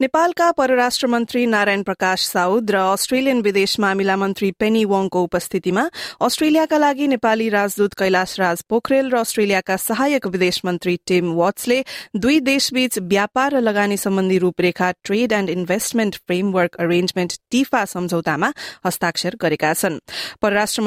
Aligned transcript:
नेपालका 0.00 0.50
परराष्ट्र 0.52 1.06
मन्त्री 1.06 1.44
नारायण 1.46 1.82
प्रकाश 1.82 2.22
साउद 2.22 2.70
र 2.70 2.76
अस्ट्रेलियन 2.76 3.40
विदेश 3.42 3.78
मामिला 3.80 4.16
मन्त्री 4.16 4.50
पेनी 4.52 4.84
वङको 4.84 5.22
उपस्थितिमा 5.24 5.84
अस्ट्रेलियाका 6.20 6.78
लागि 6.78 7.06
नेपाली 7.08 7.48
राजदूत 7.48 7.94
कैलाश 7.96 8.34
राज 8.40 8.62
पोखरेल 8.68 9.08
र 9.10 9.16
अस्ट्रेलियाका 9.16 9.76
सहायक 9.76 10.26
विदेश 10.26 10.60
मन्त्री 10.64 10.96
टिम 11.08 11.32
वाट्सले 11.32 11.78
दुई 12.16 12.40
देशबीच 12.40 12.98
व्यापार 12.98 13.54
र 13.54 13.60
लगानी 13.60 13.96
सम्बन्धी 13.96 14.38
रूपरेखा 14.38 14.90
trade 15.00 15.32
and 15.32 15.50
investment 15.50 16.16
framework 16.26 16.76
arrangement 16.76 17.38
TIFA 17.50 17.84
सम्झौतामा 17.86 18.52
हस्ताक्षर 18.86 19.36
गरेका 19.40 19.72
छन्। 19.74 19.98
परराष्ट्र 20.42 20.82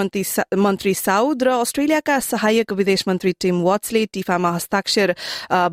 मन्त्री 0.60 0.94
साउद 1.02 1.44
र 1.44 1.58
अस्ट्रेलियाका 1.58 2.20
सहायक 2.30 2.78
विदेश 2.78 3.08
मन्त्री 3.08 3.34
टिम 3.42 3.66
वाट्सले 3.66 4.06
टिफामा 4.14 4.54
हस्ताक्षर 4.60 5.16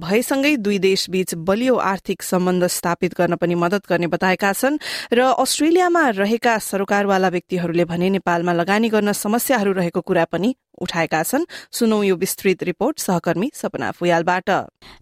भएसँगै 0.09 0.57
दुई 0.65 0.79
देशबीच 0.89 1.35
बलियो 1.45 1.77
आर्थिक 1.93 2.23
सम्बन्ध 2.23 2.67
स्थापित 2.73 3.13
गर्न 3.13 3.25
पनि 3.35 3.55
मदत 3.57 3.83
गर्ने 3.91 4.07
बताएका 4.07 4.53
छन् 4.53 4.79
र 5.13 5.19
अस्ट्रेलियामा 5.35 6.09
रहेका 6.15 6.59
सरकारवाला 6.63 7.29
व्यक्तिहरूले 7.29 7.85
भने 7.85 8.11
नेपालमा 8.11 8.53
लगानी 8.53 8.89
गर्न 8.89 9.13
समस्याहरू 9.13 9.73
रहेको 9.73 10.01
कुरा 10.01 10.25
पनि 10.31 10.55
उठाएका 10.77 11.23
छन्। 11.23 11.45
सुनौ 11.73 12.03
यो 12.03 12.17
विस्तृत 12.17 12.63
रिपोर्ट 12.63 12.99
सहकर्मी 12.99 13.51
सपना 13.55 13.91
फुयालबाट। 13.91 14.51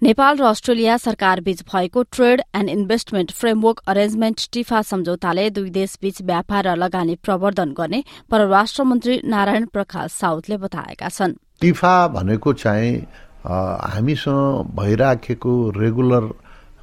नेपाल 0.02 0.36
र 0.38 0.44
अस्ट्रेलिया 0.46 0.96
सरकार 0.96 1.40
बीच 1.40 1.62
भएको 1.66 2.02
trade 2.08 2.42
and 2.54 2.68
investment 2.70 3.32
framework 3.32 3.82
arrangement 3.86 4.48
TIFA 4.52 4.82
सम्झौताले 4.82 5.50
दुई 5.50 5.70
देशबीच 5.70 6.22
व्यापार 6.22 6.64
र 6.64 6.76
लगानी 6.76 7.14
प्रवर्धन 7.18 7.74
गर्ने 7.74 8.02
परराष्ट्र 8.30 8.82
मन्त्री 8.84 9.20
नारायण 9.26 9.66
प्रकाश 9.66 10.12
साउदले 10.12 10.56
बताएका 10.56 11.08
छन्। 11.08 11.34
टिफा 11.60 11.94
भनेको 12.08 12.52
चाहिँ 12.54 12.94
हामीसँग 13.44 14.70
भइराखेको 14.76 15.52
रेगुलर 15.76 16.24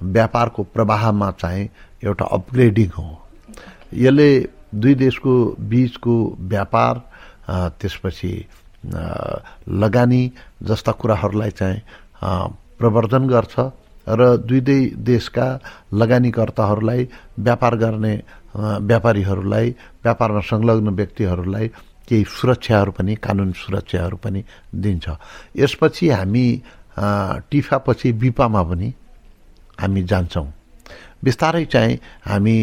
व्यापारको 0.02 0.64
प्रवाहमा 0.74 1.30
चाहिँ 1.32 1.70
एउटा 2.04 2.26
अपग्रेडिङ 2.26 2.90
हो। 2.98 3.08
यसले 3.94 4.30
दुई 4.76 4.94
देशको 4.96 5.34
बिचको 5.62 6.16
व्यापार 6.40 6.94
त्यसपछि 7.80 8.34
लगानी 9.84 10.24
जस्ता 10.64 10.92
कुराहरूलाई 10.92 11.52
चाहिँ 11.52 11.82
प्रवर्धन 12.80 13.28
गर्छ 13.28 13.56
र 14.08 14.38
दुई 14.38 14.60
दुई 14.62 14.82
देशका 14.98 15.48
लगानीकर्ताहरूलाई 15.94 17.08
व्यापार 17.40 17.76
गर्ने 17.78 18.14
व्यापारीहरूलाई 18.58 19.70
व्यापारमा 20.04 20.40
संलग्न 20.42 20.90
व्यक्तिहरूलाई 20.90 21.68
केही 22.08 22.24
सुरक्षाहरू 22.28 22.92
पनि 22.92 23.16
कानुन 23.16 23.52
सुरक्षाहरू 23.54 24.18
पनि 24.18 24.44
दिन्छ। 24.76 25.06
यसपछि 25.56 26.10
हामी 26.10 26.46
टिफापछि 27.52 28.12
बिपामा 28.14 28.64
पनि 28.64 28.94
हामी 29.82 30.04
जान्छौँ। 30.04 30.48
बिस्तारै 31.24 31.66
चाहिँ 31.66 32.00
हामी 32.26 32.58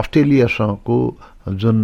अस्ट्रेलियासँगको 0.00 0.98
जुन 1.56 1.78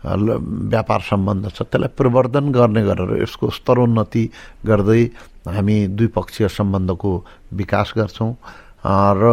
व्यापार 0.00 1.00
सम्बन्ध 1.00 1.48
छ 1.52 1.62
त्यसलाई 1.62 1.92
प्रवर्धन 1.96 2.52
गर्ने 2.52 2.82
गरेर 2.84 3.22
यसको 3.22 3.50
स्तरोन्नति 3.52 4.24
गर्दै 4.66 5.02
हामी 5.48 5.76
द्विपक्षीय 5.96 6.48
सम्बन्धको 6.48 7.12
विकास 7.52 7.92
गर्छौँ। 7.96 8.32
र 8.80 9.24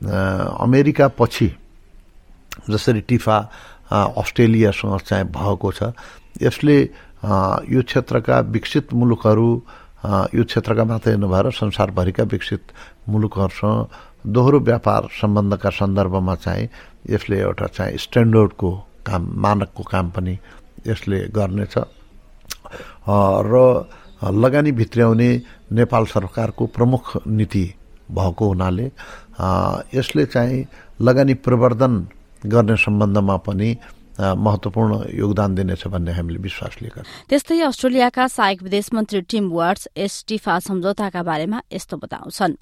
अमेरिका 0.00 1.08
पछि 1.18 1.48
जसरी 2.70 3.00
टिफा 3.06 3.36
अस्ट्रेलियासँग 3.90 4.98
चाहिँ 5.00 5.24
भएको 5.30 5.70
छ 5.72 5.92
यसले 6.42 6.78
यो 7.70 7.82
क्षेत्रका 7.86 8.40
विकसित 8.50 8.94
मुलुकहरू 8.94 9.50
यो 10.02 10.44
क्षेत्रका 10.44 10.84
मात्रै 10.84 11.16
नभएर 11.16 11.50
संसारभरिका 11.52 12.24
विकसित 12.24 12.72
मुलुकहरूसँग 13.08 13.86
दोहोरो 14.26 14.58
व्यापार 14.60 15.08
सम्बन्धका 15.12 15.70
सन्दर्भमा 15.70 16.34
चाहिँ 16.36 16.68
यसले 17.10 17.40
एउटा 17.40 17.66
चाहिँ 17.68 17.98
स्ट्यान्डर्डको 17.98 18.70
काम 19.06 19.22
मानकको 19.36 19.82
काम 19.84 20.10
पनि 20.10 20.38
यसले 20.86 21.18
गर्नेछ 21.30 21.74
र 23.44 23.54
लगानी 24.40 24.72
भित्र्याउने 24.72 25.30
नेपाल 25.72 26.04
सरकारको 26.06 26.66
प्रमुख 26.68 27.16
नीति 27.28 27.64
भएको 28.10 28.48
हुनाले 28.48 28.86
यसले 29.94 30.24
चाहिँ 30.26 30.64
लगानी 31.00 31.34
प्रवर्धन 31.36 31.94
गर्ने 32.46 32.76
सम्बन्धमा 32.76 33.36
पनि 33.46 33.76
महत्वपूर्ण 34.19 34.99
योगदान 35.13 35.55
दिनेछ 35.55 35.87
भन्ने 35.93 36.11
हामीले 36.19 36.39
विश्वास 36.43 36.77
लिएका 36.81 37.01
त्यस्तै 37.29 37.59
अस्ट्रेलियाका 37.71 38.27
सहायक 38.35 38.61
विदेश 38.63 38.89
मन्त्री 38.93 39.21
टिम 39.33 39.49
वार्ड्स 39.51 39.87
यस 39.97 40.23
टिफा 40.27 40.59
सम्झौताका 40.69 41.23
बारेमा 41.31 41.61
यस्तो 41.73 41.97
बताउँछन् 42.05 42.55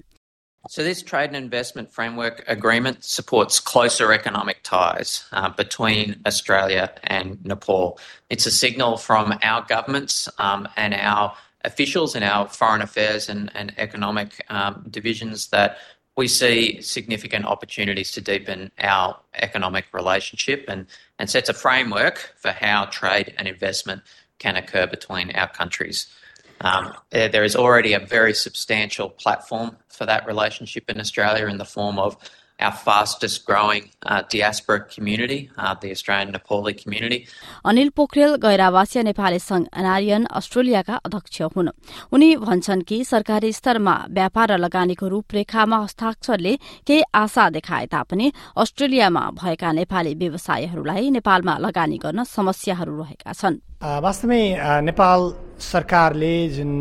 So, 0.66 0.82
this 0.82 1.02
trade 1.02 1.26
and 1.26 1.36
investment 1.36 1.90
framework 1.92 2.42
agreement 2.46 3.04
supports 3.04 3.60
closer 3.60 4.14
economic 4.14 4.62
ties 4.62 5.24
uh, 5.32 5.50
between 5.50 6.14
Australia 6.26 6.90
and 7.16 7.44
Nepal. 7.44 7.98
It's 8.30 8.46
a 8.46 8.50
signal 8.50 8.96
from 8.96 9.34
our 9.42 9.66
governments 9.68 10.26
um, 10.38 10.66
and 10.76 10.94
our 10.94 11.34
officials 11.64 12.16
in 12.16 12.22
our 12.22 12.48
foreign 12.48 12.80
affairs 12.80 13.28
and, 13.28 13.50
and 13.54 13.74
economic 13.76 14.42
um, 14.48 14.86
divisions 14.90 15.48
that 15.48 15.76
we 16.19 16.27
see 16.27 16.81
significant 16.81 17.45
opportunities 17.45 18.11
to 18.11 18.19
deepen 18.19 18.69
our 18.81 19.17
economic 19.35 19.85
relationship 19.93 20.65
and, 20.67 20.85
and 21.17 21.29
sets 21.29 21.47
a 21.47 21.53
framework 21.53 22.33
for 22.35 22.51
how 22.51 22.83
trade 22.87 23.33
and 23.37 23.47
investment 23.47 24.01
can 24.37 24.57
occur 24.57 24.85
between 24.85 25.31
our 25.31 25.47
countries. 25.47 26.07
Um, 26.59 26.93
there, 27.11 27.29
there 27.29 27.45
is 27.45 27.55
already 27.55 27.93
a 27.93 27.99
very 27.99 28.33
substantial 28.33 29.09
platform 29.09 29.77
for 29.87 30.05
that 30.07 30.27
relationship 30.27 30.89
in 30.89 30.99
Australia 30.99 31.47
in 31.47 31.57
the 31.57 31.63
form 31.63 31.97
of 31.97 32.17
our 32.59 32.71
fastest 32.73 33.45
growing 33.45 33.89
uh, 34.03 34.21
diaspora 34.29 34.81
community, 34.85 35.49
uh, 35.57 35.75
the 35.75 35.91
Australian 35.91 36.33
Nepali 36.33 36.73
community. 36.75 37.19
Anil 37.65 37.89
Pokharel 37.95 38.35
गैरावासीय 38.43 39.03
Nepali 39.03 39.39
संघ 39.39 39.65
NRN 39.77 40.25
अस्ट्रेलियाका 40.31 40.95
अध्यक्ष 41.05 41.41
हुन् 41.55 41.69
उनी 42.13 42.35
भन्छन् 42.37 42.81
कि 42.83 43.03
सरकारी 43.05 43.51
स्तरमा 43.53 43.95
व्यापार 44.11 44.51
र 44.51 44.57
लगानीको 44.57 45.07
रूपरेखामा 45.07 45.77
हस्ताक्षरले 45.77 46.55
केही 46.87 47.03
आशा 47.15 47.49
देखाए 47.49 47.85
तापनि 47.87 48.31
अस्ट्रेलियामा 48.57 49.23
भएका 49.41 49.71
नेपाली 49.79 50.13
व्यवसायहरूलाई 50.21 51.09
नेपालमा 51.17 51.57
लगानी 51.57 51.97
गर्न 52.03 52.23
समस्याहरू 52.27 53.01
रहेका 53.01 53.33
छन् 53.33 53.57
वास्तवमै 54.03 54.43
नेपाल 54.83 55.19
सरकारले 55.63 56.33
जुन 56.49 56.71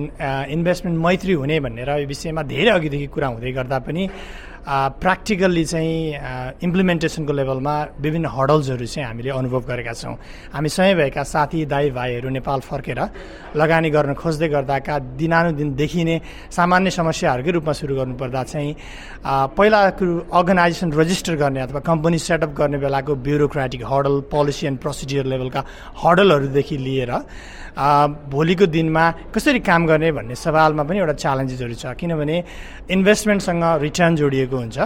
इन्भेस्टमेन्ट 0.50 0.98
मैत्री 1.04 1.32
हुने 1.32 1.58
भनेर 1.60 1.90
यो 1.98 2.06
विषयमा 2.08 2.42
धेरै 2.50 2.70
अघिदेखि 2.70 3.06
कुरा 3.14 3.28
हुँदै 3.28 3.52
गर्दा 3.58 3.78
पनि 3.86 4.08
प्र्याक्टिकल्ली 4.68 5.64
चाहिँ 5.64 6.60
इम्प्लिमेन्टेसनको 6.60 7.32
लेभलमा 7.32 7.74
विभिन्न 8.04 8.26
हडल्सहरू 8.36 8.86
चाहिँ 8.86 9.06
हामीले 9.08 9.30
अनुभव 9.32 9.60
गरेका 9.64 9.92
छौँ। 9.92 10.14
हामी 10.52 10.68
स्वयं 10.68 10.96
भएका 10.96 11.22
साथी 11.24 11.64
दाई 11.64 11.90
भाइहरू 11.96 12.28
नेपाल 12.28 12.60
फर्केर 12.68 13.00
लगानी 13.56 13.90
गर्न 13.90 14.12
खोज्दै 14.14 14.48
गर्दाका 14.48 14.98
दिनानुदिन 15.16 15.68
देखिने 15.72 16.20
सामान्य 16.52 16.90
समस्याहरूकै 17.00 17.50
रूपमा 17.56 17.72
सुरु 17.72 17.94
गर्नुपर्दा 17.96 18.42
चाहिँ 18.44 18.76
पहिला 19.56 19.80
अर्गनाइजेसन 20.36 20.92
रजिस्टर 20.92 21.34
गर्ने 21.40 21.60
अथवा 21.64 21.80
कम्पनी 21.88 22.18
सेटअप 22.18 22.52
गर्ने 22.52 22.78
बेलाको 22.84 23.14
bureaucratic 23.24 23.82
hurdle 23.88 24.20
policy 24.28 24.66
and 24.66 24.78
procedure 24.84 25.24
लेभलका 25.32 25.64
हडलहरूदेखि 26.04 26.76
लिएर 26.76 27.12
भोलिको 27.78 28.66
दिनमा 28.66 29.04
कसरी 29.32 29.60
काम 29.64 29.86
गर्ने 29.86 30.10
भन्ने 30.12 30.34
सवालमा 30.34 30.82
पनि 30.82 30.98
एउटा 30.98 31.14
च्यालेन्जेसहरू 31.24 31.74
छ। 31.74 31.94
किनभने 31.94 32.36
इन्भेस्टमेन्टसँग 32.90 33.64
रिटर्न 33.86 34.16
जोडिएको 34.16 34.57
हुन्छ 34.58 34.78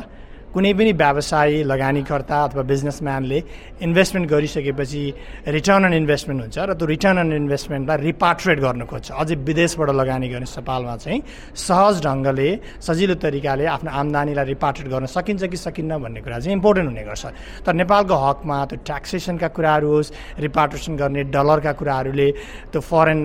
कुनै 0.53 0.73
पनि 0.79 0.93
व्यवसायी 0.93 1.63
लगानीकर्ता 1.73 2.37
अथवा 2.47 2.63
बिजनेसम्यानले 2.73 3.39
इन्भेस्टमेन्ट 3.87 4.27
गरिसकेपछि 4.33 5.03
रिटर्न 5.49 5.83
अन 5.89 5.93
इन्भेस्टमेन्ट 6.03 6.41
हुन्छ 6.43 6.57
र 6.69 6.73
त्यो 6.77 6.87
रिटर्न 6.93 7.17
अन 7.25 7.33
इन्भेस्टमेन्टलाई 7.43 7.99
रिपाट्रेट 8.09 8.59
गर्न 8.61 8.83
खोज्छ। 8.85 9.09
अझै 9.17 9.35
विदेशबाट 9.49 9.89
लगानी 10.01 10.29
गर्ने 10.29 10.49
सवालमा 10.53 10.97
चाहिँ 11.05 11.21
सहज 11.57 11.95
ढङ्गले 12.05 12.49
सजिलो 12.85 13.15
तरिकाले 13.25 13.65
आफ्नो 13.77 13.91
आम्दानीलाई 13.91 14.45
रिपाट्रेट 14.53 14.87
गर्न 14.93 15.07
सकिन्छ 15.17 15.43
कि 15.49 15.57
सकिन्न 15.57 15.93
भन्ने 16.05 16.21
कुरा 16.21 16.39
चाहिँ 16.45 16.57
इम्पोर्टेन्ट 16.61 16.89
हुने 16.91 17.05
गर्छ। 17.09 17.25
तर 17.65 17.73
नेपालको 17.73 18.15
हकमा 18.15 18.57
त्यो 18.69 18.77
ट्याक्सेसनका 18.85 19.49
कुराहरू 19.57 19.89
होस् 19.89 20.13
रिपाट्रेसन 20.47 20.93
गर्ने 21.01 21.23
डलरका 21.33 21.73
कुराहरूले 21.81 22.29
त्यो 22.73 22.81
फरेन 22.81 23.21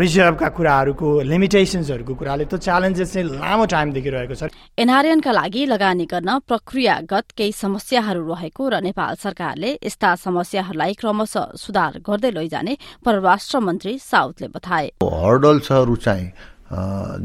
रिजर्भका 0.00 0.48
कुराहरूको 0.56 1.08
लिमिटेसन्सहरूको 1.32 2.14
कुराले 2.16 2.44
त्यो 2.48 2.58
च्यालेन्जेस 2.58 3.08
चाहिँ 3.12 3.28
लामो 3.36 3.64
टाइमदेखि 3.68 4.10
रहेको 4.10 4.34
छ। 4.34 4.42
एनआरएनका 4.78 5.32
लागि 5.32 5.62
लगानी 5.82 6.04
गर्न 6.06 6.38
प्रक्रियागत 6.46 7.34
केही 7.34 7.52
समस्याहरू 7.52 8.22
रहेको 8.22 8.62
र 8.70 8.74
नेपाल 8.86 9.14
सरकारले 9.18 9.70
यस्ता 9.82 10.14
समस्याहरूलाई 10.14 10.94
क्रमशः 10.94 11.58
सुधार 11.58 11.92
गर्दै 12.06 12.30
लैजाने 12.38 12.74
परराष्ट्र 13.02 13.58
मन्त्री 13.58 13.98
साउथले 13.98 14.48
बताए। 14.54 14.86
हर्डल्सहरू 15.02 15.94
चाहिँ 16.06 16.26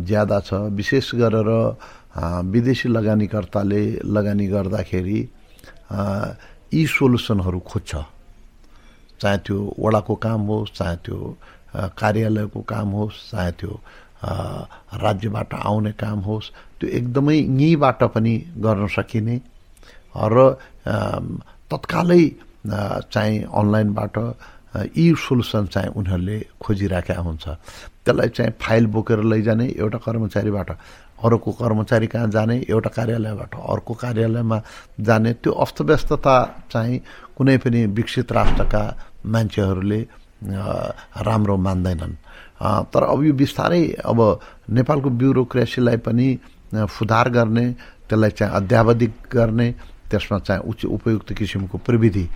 ज्यादा 0.09 0.39
छ। 0.42 0.74
विशेष 0.74 1.07
गरेर 1.21 1.50
विदेशी 2.50 2.89
लगानीकर्ताले 2.89 3.81
लगानी 4.09 4.48
गर्दाखेरि 4.50 5.19
यी 6.74 6.81
सोल्युसनहरू 6.89 7.59
खोज्छ। 7.62 7.92
चाहे 9.21 9.38
त्यो 9.45 9.57
वडाको 9.77 10.15
काम 10.18 10.42
होस् 10.50 10.74
चाहे 10.77 10.95
त्यो 11.06 11.18
कार्यालयको 11.94 12.62
काम 12.65 12.89
होस् 12.98 13.21
चाहे 13.31 13.51
त्यो 13.62 13.71
राज्यबाट 14.24 15.54
आउने 15.54 15.92
काम 15.94 16.19
होस् 16.28 16.52
त्यो 16.80 16.90
एकदमै 16.90 17.38
यहीँबाट 17.38 18.04
पनि 18.14 18.34
गर्न 18.58 18.88
सकिने। 18.88 19.36
र 20.34 20.38
तत्कालै 21.69 22.24
चाहिँ 23.14 23.36
अनलाइनबाट 23.46 24.18
यी 24.98 25.06
सोल्युसन 25.16 25.66
चाहिँ 25.74 25.90
उनीहरूले 25.98 26.38
खोजिराखेका 26.62 27.22
हुन्छ। 27.22 27.46
त्यसलाई 28.06 28.30
चाहिँ 28.38 28.52
फाइल 28.62 28.86
बोकेर 28.94 29.19
लैजाने 29.24 29.66
एउटा 29.78 29.98
कर्मचारीबाट 30.06 30.69
अर्को 31.18 31.52
कर्मचारी 31.52 32.08
कहाँ 32.08 32.30
जाने 32.30 32.56
एउटा 32.69 32.90
कार्यालयबाट 32.98 33.54
अर्को 33.58 33.94
कार्यालयमा 33.94 34.58
जाने 35.02 35.34
त्यो 35.42 35.52
अस्तव्यस्तता 35.54 36.36
चाहिँ 36.72 37.02
कुनै 37.38 37.58
पनि 37.58 37.86
विकसित 37.98 38.31
राष्ट्रका 38.31 38.84
मान्छेहरूले 39.25 40.02
राम्रो 41.25 41.56
मान्दैनन्। 41.58 42.14
तर 42.59 43.04
अब 43.04 43.24
यो 43.24 43.33
बिस्तारै 43.33 43.83
अब 44.04 44.19
नेपालको 44.69 45.09
ब्युरोक्रेसीलाई 45.12 45.98
पनि 46.00 46.27
सुधार 46.89 47.30
गर्ने 47.30 47.65
त्यसलाई 48.09 48.31
चाहिँ 48.31 48.54
अध्यावधिक 48.54 49.13
गर्ने 49.31 49.68
त्यसमा 50.09 50.39
चाहिँ 50.39 50.62
उच्च 50.63 50.86
उपयुक्त 50.88 51.33
किसिमको 51.33 51.77
प्रविधि 51.77 52.27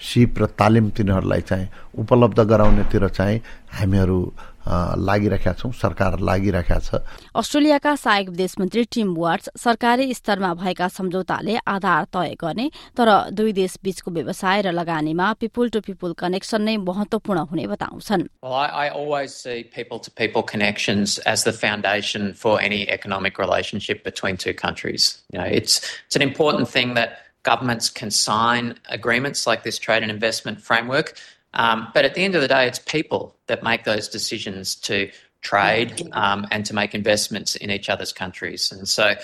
सिप 0.00 0.38
र 0.38 0.46
तालिम 0.52 0.88
तिनीहरूलाई 0.90 1.40
चाहिँ 1.42 1.68
उपलब्ध 1.98 2.40
गराउनेतिर 2.42 3.08
चाहिँ 3.08 3.40
हामीहरू 3.72 4.20
लागिरहेका 4.67 5.53
छौँ 5.53 5.71
सरकार 5.71 6.19
लागिरहेका 6.19 6.79
छ 6.79 7.01
अस्ट्रेलियाका 7.35 7.95
सहायक 7.95 8.29
विदेश 8.29 8.55
मन्त्री 8.59 8.83
टिम 8.93 9.13
वार्ड्स 9.17 9.49
सरकारी 9.63 10.13
स्तरमा 10.13 10.53
भएका 10.61 10.87
सम्झौताले 10.87 11.57
आधार 11.67 12.03
तय 12.13 12.35
गर्ने 12.41 12.69
तर 12.97 13.09
दुई 13.37 13.53
देश 13.53 13.77
बीचको 13.83 14.11
व्यवसाय 14.11 14.61
र 14.61 14.71
लगानीमा 14.71 15.31
पिपुल 15.39 15.69
टु 15.69 15.81
पिपुल 15.87 16.13
कनेक्सन 16.23 16.61
नै 16.61 16.77
महत्वपूर्ण 16.89 17.45
हुने 17.51 17.67
बताउँछन् 17.73 18.27
I 18.75 18.89
always 18.89 19.33
see 19.33 19.63
people 19.63 19.99
to 19.99 20.11
people 20.11 20.43
connections 20.43 21.19
as 21.19 21.43
the 21.43 21.53
foundation 21.53 22.33
for 22.33 22.59
any 22.61 22.81
economic 22.89 23.37
relationship 23.39 24.03
between 24.03 24.37
two 24.37 24.53
countries. 24.53 25.21
You 25.31 25.39
know, 25.39 25.45
it's 25.45 25.81
it's 26.07 26.15
an 26.15 26.21
important 26.21 26.69
thing 26.69 26.93
that 26.95 27.17
governments 27.43 27.89
can 27.89 28.11
sign 28.11 28.75
agreements 28.89 29.45
like 29.47 29.63
this 29.63 29.77
trade 29.77 30.01
and 30.01 30.11
investment 30.11 30.61
framework 30.61 31.13
um, 31.54 31.88
but 31.94 32.04
at 32.04 32.14
the 32.14 32.22
end 32.22 32.34
of 32.34 32.42
the 32.42 32.48
day, 32.48 32.66
it's 32.66 32.78
people 32.78 33.36
that 33.46 33.62
make 33.62 33.84
those 33.84 34.08
decisions 34.08 34.74
to 34.76 35.10
trade 35.42 36.08
um, 36.12 36.46
and 36.50 36.64
to 36.66 36.74
make 36.74 36.94
investments 36.94 37.56
in 37.56 37.70
each 37.70 37.88
other's 37.88 38.12
countries. 38.12 38.70
And 38.70 38.86
so 38.86 39.14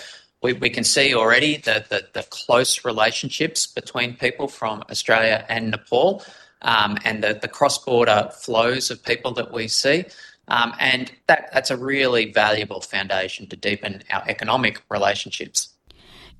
we, 0.42 0.52
we 0.54 0.70
can 0.70 0.84
see 0.84 1.14
already 1.14 1.58
that 1.58 1.88
the, 1.88 2.06
the, 2.12 2.22
close 2.24 2.84
relationships 2.84 3.66
between 3.66 4.16
people 4.16 4.48
from 4.48 4.82
Australia 4.90 5.44
and 5.48 5.70
Nepal 5.70 6.22
um, 6.62 6.98
and 7.04 7.22
the, 7.22 7.38
the 7.40 7.48
cross 7.48 7.82
border 7.82 8.30
flows 8.32 8.90
of 8.90 9.02
people 9.04 9.32
that 9.32 9.52
we 9.52 9.68
see. 9.68 10.04
Um, 10.48 10.74
and 10.78 11.12
that, 11.26 11.50
that's 11.52 11.70
a 11.70 11.76
really 11.76 12.32
valuable 12.32 12.80
foundation 12.80 13.48
to 13.48 13.56
deepen 13.56 14.02
our 14.12 14.22
economic 14.28 14.80
relationships. 14.90 15.75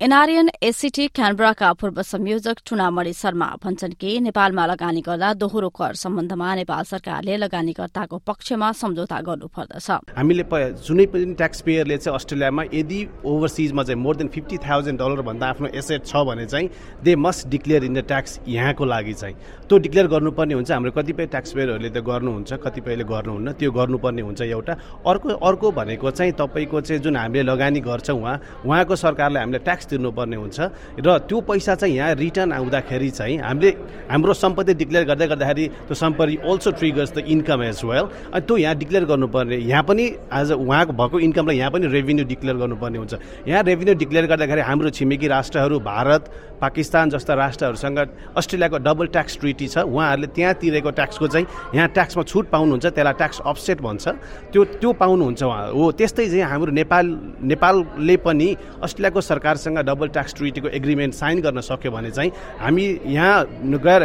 NRN 0.01 0.49
ACT 0.63 1.07
क्यानब्राका 1.09 1.71
पूर्व 1.73 2.01
संयोजक 2.03 2.57
टुनामणि 2.69 3.13
शर्मा 3.13 3.45
भन्छन् 3.63 3.93
कि 3.99 4.19
नेपालमा 4.21 4.65
लगानी 4.65 5.01
गर्दा 5.01 5.33
दोहोरो 5.33 5.69
कर 5.73 5.93
सम्बन्धमा 5.97 6.53
नेपाल 6.55 6.83
सरकारले 6.85 7.37
लगानीकर्ताको 7.37 8.17
पक्षमा 8.27 8.71
सम्झौता 8.77 9.19
गर्नुपर्दछ 9.25 9.89
हामीले 10.17 10.43
जुनै 10.85 11.05
पनि 11.09 11.33
ट्याक्स 11.33 11.61
पेयरले 11.65 11.97
चाहिँ 11.97 12.15
अस्ट्रेलियामा 12.15 12.63
यदि 12.73 12.99
ओभरसिजमा 13.25 13.83
चाहिँ 13.83 14.01
more 14.01 14.15
than 14.15 14.27
fifty 14.37 14.57
thousand 14.67 14.99
dollar 15.01 15.21
भन्दा 15.29 15.47
आफ्नो 15.49 15.67
एसेट 15.81 16.05
छ 16.05 16.21
भने 16.29 16.45
चाहिँ 16.45 16.69
they 17.03 17.15
must 17.25 17.47
declare 17.49 17.83
in 17.89 17.93
the 17.93 18.05
tax 18.05 18.39
यहाँको 18.47 18.85
लागि 18.85 19.13
चाहिँ। 19.13 19.35
त्यो 19.65 19.77
डिक्लेयर 19.81 20.07
गर्नुपर्ने 20.13 20.53
हुन्छ। 20.53 20.71
हाम्रो 20.71 20.91
कतिपय 20.93 21.25
ट्याक्स 21.33 21.53
पेयरहरूले 21.57 21.89
त 21.89 22.05
गर्नुहुन्छ 22.05 22.53
कतिपयले 22.53 23.03
गर्नुहुन्न। 23.13 23.51
त्यो 23.57 23.71
गर्नुपर्ने 23.71 24.21
हुन्छ 24.21 24.41
एउटा। 24.41 24.73
अर्को 25.09 25.41
अर्को 25.41 25.71
भनेको 25.81 26.11
चाहिँ 26.21 26.33
तपाईँको 26.37 26.81
चाहिँ 26.85 27.01
जुन 27.01 27.17
हामीले 27.17 27.43
लगानी 27.49 27.79
गर्छौँ 27.81 28.21
उहाँ 28.21 28.37
उहाँको 28.61 28.95
सरकारले 28.95 29.39
हामीले 29.39 29.65
ट्याक्स 29.65 29.85
तिर्नुपर्ने 29.87 30.35
हुन्छ। 30.35 30.59
र 30.99 31.17
त्यो 31.27 31.37
पैसा 31.41 31.75
चाहिँ 31.75 31.95
यहाँ 31.95 32.15
रिटर्न 32.15 32.51
आउँदाखेरि 32.51 33.09
चाहिँ 33.09 33.37
हामीले 33.39 33.71
हाम्रो 34.11 34.33
सम्पत्ति 34.33 34.73
डिक्लेयर 34.73 35.05
गर्दै 35.07 35.27
गर्दाखेरि 35.27 35.65
त्यो 35.87 35.95
सम्पत्ति 35.95 36.35
also 36.43 36.71
triggers 36.71 37.11
the 37.15 37.17
income 37.27 37.63
as 37.63 37.81
well 37.85 38.05
अनि 38.33 38.41
त्यो 38.47 38.57
यहाँ 38.57 38.75
डिक्लेयर 38.77 39.05
गर्नुपर्ने 39.05 39.57
यहाँ 39.57 39.83
पनि 39.83 40.05
आज 40.31 40.51
उहाँको 40.51 40.93
भएको 40.93 41.19
इन्कमलाई 41.19 41.57
यहाँ 41.57 41.71
पनि 41.71 41.87
रेभिन्यू 41.87 42.25
डिक्लेयर 42.25 42.57
गर्नुपर्ने 42.57 42.97
हुन्छ। 42.97 43.13
यहाँ 43.47 43.63
रेभिन्यू 43.63 43.95
डिक्लेयर 43.95 44.25
गर्दाखेरि 44.27 44.61
हाम्रो 44.61 44.89
छिमेकी 44.89 45.27
राष्ट्रहरू 45.27 45.79
भारत 45.79 46.31
पाकिस्तान 46.61 47.09
जस्ता 47.09 47.33
राष्ट्रहरूसँग 47.33 47.99
अस्ट्रेलियाको 48.37 48.77
डबल 48.81 49.07
ट्याक्स 49.07 49.37
ट्रिटी 49.39 49.67
छ। 49.67 49.77
उहाँहरूले 49.77 50.27
त्यहाँ 50.27 50.53
तिरेको 50.61 50.91
ट्याक्सको 50.91 51.27
चाहिँ 51.27 51.47
यहाँ 51.75 51.87
ट्याक्समा 51.93 52.23
छुट 52.23 52.49
पाउनुहुन्छ 52.49 52.85
त्यसलाई 52.85 53.13
ट्याक्स 53.13 53.39
अफसेट 53.45 53.81
भन्छ। 53.81 54.07
त्यो 54.51 54.63
त्यो 54.81 54.91
पाउनुहुन्छ 54.93 55.43
उहाँ। 55.43 55.71
हो 55.71 55.91
त्यस्तै 55.91 56.25
चाहिँ 56.27 56.43
हाम्रो 56.43 56.71
नेपाल 56.71 57.05
नेपालले 57.45 58.15
पनि 58.25 58.47
अस्ट्रेलियाको 58.83 59.21
सरकारसँग 59.21 59.76
डबल 59.83 60.07
ट्याक्स 60.07 60.33
ट्रिटीको 60.35 60.67
एग्रिमेन्ट 60.79 61.13
साइन 61.13 61.41
गर्न 61.41 61.61
सक्यो 61.61 61.91
भने 61.91 62.11
चाहिँ 62.11 62.31
हामी 62.59 62.85
यहाँ 63.07 63.45
गएर 63.77 64.03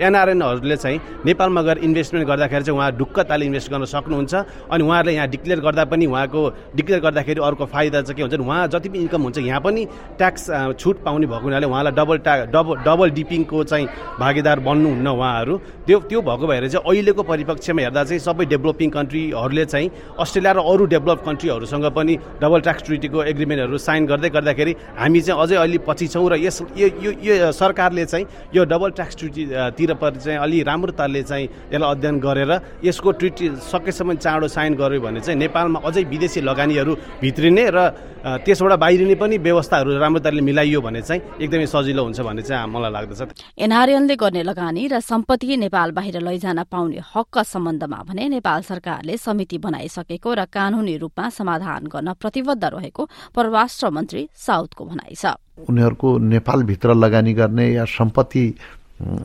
एनआरएनहरूले 0.00 0.76
चाहिँ 0.76 1.00
नेपालमा 1.26 1.62
गएर 1.62 1.78
इन्भेस्टमेन्ट 1.84 2.28
गर्दाखेरि 2.28 2.64
चाहिँ 2.64 2.78
उहाँ 2.78 2.90
ढुक्क 2.96 3.20
ताली 3.28 3.46
इन्भेस्ट 3.46 3.70
गर्न 3.70 3.84
सक्नुहुन्छ 3.84 4.34
अनि 4.70 4.84
उहाँहरूले 4.84 5.14
यहाँ 5.14 5.28
डिक्लेयर 5.28 5.60
गर्दा 5.60 5.84
पनि 5.92 6.06
उहाँको 6.06 6.48
डिक्लेयर 6.76 7.00
गर्दाखेरि 7.02 7.40
अर्को 7.40 7.66
फाइदा 7.66 8.02
चाहिँ 8.02 8.16
के 8.16 8.22
हुन्छ 8.22 8.40
उहाँ 8.40 8.66
जति 8.68 8.88
पनि 8.88 8.98
इन्कम 8.98 9.22
हुन्छ 9.22 9.38
यहाँ 9.38 9.60
पनि 9.60 9.86
ट्याक्स 10.18 10.46
छुट 10.78 11.02
पाउने 11.04 11.26
भएको 11.26 11.44
हुनाले 11.44 11.66
उहाँलाई 11.66 11.92
डबल 11.92 12.18
ट्या 12.18 12.44
डबल 12.54 12.76
डबल 12.86 13.10
डिपिङको 13.18 13.64
चाहिँ 13.64 13.86
भागीदार 14.20 14.60
बन्नुहुन्न 14.60 15.08
उहाँहरू। 15.08 15.56
त्यो 15.86 15.98
त्यो 16.10 16.20
भएको 16.22 16.46
भएर 16.46 16.68
चाहिँ 16.68 16.84
अहिलेको 16.86 17.22
परिपक्षमा 17.22 17.82
हेर्दा 17.82 18.04
चाहिँ 18.04 18.18
सबै 18.20 18.44
डेभलपिङ 18.46 18.90
कन्ट्रीहरूले 18.90 19.64
चाहिँ 19.64 19.90
अस्ट्रेलिया 20.20 20.52
र 20.52 20.60
अरू 20.62 20.84
डेभलप 20.94 21.22
कन्ट्रीहरूसँग 21.26 21.86
पनि 21.96 22.14
डबल 22.42 22.60
ट्याक्स 22.60 22.82
ट्रिटीको 22.86 23.22
एग्रिमेन्टहरू 23.32 23.78
साइन 23.78 24.06
गर्दै 24.06 24.30
गर्दाखेरि 24.30 24.72
हामी 24.98 25.09
चाहिँ 25.18 25.40
अझै 25.42 25.56
अलि 25.56 25.78
पछि 25.82 26.06
छौँ 26.08 26.28
र 26.30 26.34
यस 26.38 26.62
यो 26.76 27.10
यो 27.18 27.52
सरकारले 27.52 28.04
चाहिँ 28.06 28.26
यो 28.54 28.64
डबल 28.64 28.90
ट्याक्स 28.90 29.16
ट्रिटीतिर 29.16 29.90
चाहिँ 29.94 30.38
अलि 30.38 30.62
राम्रोताले 30.62 31.22
चाहिँ 31.22 31.46
यसलाई 31.72 31.90
अध्ययन 31.90 32.18
गरेर 32.20 32.52
यसको 32.84 33.10
ट्रिटी 33.10 33.46
सकेसम्म 33.64 34.14
चाँडो 34.16 34.48
साइन 34.48 34.74
गर्यो 34.74 35.00
भने 35.00 35.20
चाहिँ 35.20 35.38
नेपालमा 35.38 35.80
अझै 35.80 36.02
विदेशी 36.04 36.40
लगानीहरू 36.40 36.92
भित्रिने 37.20 37.64
र 37.68 37.78
त्यसबाट 38.20 38.72
बाहिरिने 38.78 39.14
पनि 39.16 39.36
व्यवस्थाहरू 39.38 39.98
राम्रो 39.98 40.20
तरिकाले 40.20 40.44
मिलाइयो 40.44 40.80
भने 40.80 41.00
चाहिँ 41.02 41.22
एकदमै 41.40 41.66
सजिलो 41.66 42.02
हुन्छ 42.04 42.20
भन्ने 42.20 42.42
चाहिँ 42.42 42.68
मलाई 42.68 42.92
लाग्दछ। 42.92 43.20
एनआरएनले 43.58 44.16
गर्ने 44.16 44.42
लगानी 44.42 44.82
र 44.92 45.00
सम्पत्ति 45.00 45.56
नेपाल 45.56 45.90
बाहिर 45.96 46.20
लैजान 46.20 46.62
पाउने 46.68 47.00
हकका 47.00 47.42
सम्बन्धमा 47.42 47.98
भने 48.08 48.28
नेपाल 48.36 48.60
सरकारले 48.62 49.16
समिति 49.16 49.58
बनाइसकेको 49.58 50.34
र 50.34 50.44
कानूनी 50.52 50.96
रूपमा 51.00 51.28
समाधान 51.28 51.86
गर्न 51.88 52.12
प्रतिबद्ध 52.20 52.64
रहेको 52.64 53.02
परराष्ट्र 53.32 53.90
मन्त्री 53.90 54.28
साउथको 54.36 54.84
भनाइ 54.84 55.14
छ। 55.14 55.40
उनीहरूको 55.68 56.08
नेपालभित्र 56.18 56.94
लगानी 56.94 57.32
गर्ने 57.32 57.66
या 57.72 57.84
सम्पत्ति 57.88 58.44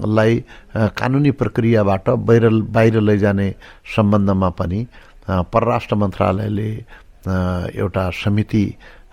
लाई 0.07 0.43
कानुनी 0.95 1.31
प्रक्रियाबाट 1.31 2.09
बाहिर 2.09 2.49
बाहिर 2.71 2.99
लैजाने 3.01 3.49
सम्बन्धमा 3.95 4.49
पनि 4.55 4.79
परराष्ट्र 5.27 5.95
मन्त्रालयले 5.95 6.69
एउटा 7.27 8.09
समिति 8.23 8.63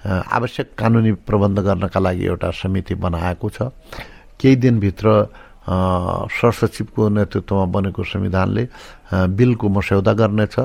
आवश्यक 0.07 0.75
कानुनी 0.78 1.12
प्रबन्ध 1.26 1.59
गर्नका 1.59 2.00
लागि 2.00 2.25
एउटा 2.26 2.50
समिति 2.50 2.95
बनाएको 2.95 3.49
छ। 3.50 3.71
केही 4.40 4.57
दिनभित्र 4.57 5.09
सरसचिवको 5.62 7.09
नेतृत्वमा 7.09 7.64
बनेको 7.71 8.02
संविधानले 8.02 8.62
बिलको 9.38 9.69
मस्यौदा 9.69 10.12
गर्नेछ 10.12 10.57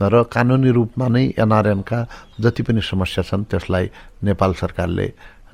र 0.00 0.22
कानुनी 0.32 0.70
रूपमा 0.72 1.06
नै 1.08 1.24
एनआरएनका 1.36 1.98
जति 2.40 2.62
पनि 2.64 2.80
समस्या 2.80 3.22
छन् 3.28 3.44
त्यसलाई 3.44 3.90
नेपाल 4.24 4.52
सरकारले 4.56 5.06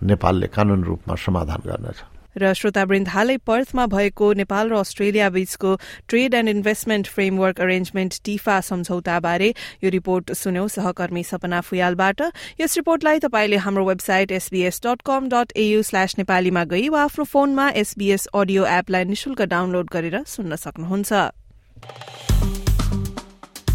नेपालले 0.05 0.47
कानुनी 0.47 0.85
रूपमा 0.85 1.15
समाधान 1.19 1.61
गर्नेछ। 1.67 1.99
र 2.37 2.53
श्रोतावृन्द 2.55 3.09
हालै 3.09 3.37
पर्थमा 3.47 3.87
भएको 3.87 4.33
नेपाल 4.35 4.71
र 4.71 4.75
अस्ट्रेलिया 4.77 5.29
बीचको 5.31 5.77
trade 6.09 6.35
and 6.35 6.49
investment 6.49 7.07
framework 7.09 7.61
arrangement 7.61 8.21
TIFA 8.25 8.61
सम्झौताबारे 8.61 9.49
यो 9.85 9.91
रिपोर्ट 9.91 10.33
सुन्यौं 10.35 10.69
सहकर्मी 10.69 11.23
सपना 11.25 11.61
फुयालबाट। 11.61 12.21
यस 12.61 12.77
रिपोर्टलाई 12.77 13.19
तपाईँले 13.19 13.57
हाम्रो 13.57 13.85
website 13.85 14.33
SBS 14.33 14.81
dot 14.87 15.03
com 15.07 15.29
dot 15.29 15.53
AU 15.57 15.83
slash 15.83 16.15
नेपालीमा 16.19 16.65
गई 16.65 16.89
वा 16.89 17.03
आफ्नो 17.05 17.25
फोनमा 17.25 17.69
एसबीएस 17.77 18.27
अडियो 18.35 18.67
एपलाई 18.67 19.05
निशुल्क 19.05 19.43
डाउनलोड 19.55 19.91
गरेर 19.93 20.23
सुन्न 20.27 20.57
सक्नुहुन्छ। 20.57 21.13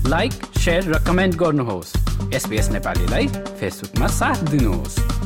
लाइक 0.09 0.33
र 0.67 0.99
कमेन्ट 1.07 1.35
गर्नुहोस्। 1.35 1.95
नेपालीलाई 2.69 3.27
फेसबुकमा 3.59 4.07
साथ 4.07 4.43
दिनुहोस्। 4.49 5.18